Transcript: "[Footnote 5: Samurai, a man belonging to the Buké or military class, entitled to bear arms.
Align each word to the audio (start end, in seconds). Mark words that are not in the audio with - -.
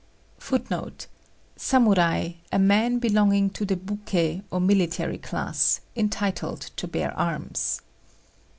"[Footnote 0.49 1.05
5: 1.57 1.61
Samurai, 1.61 2.31
a 2.51 2.57
man 2.57 2.97
belonging 2.97 3.51
to 3.51 3.65
the 3.65 3.75
Buké 3.75 4.41
or 4.49 4.59
military 4.59 5.19
class, 5.19 5.79
entitled 5.95 6.61
to 6.77 6.87
bear 6.87 7.13
arms. 7.15 7.81